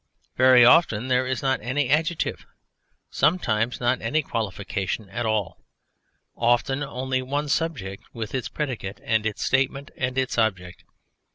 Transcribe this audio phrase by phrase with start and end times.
[0.35, 2.47] Very often there is not any adjective,
[3.11, 5.63] sometimes not any qualification at all:
[6.35, 10.85] often only one subject with its predicate and its statement and its object.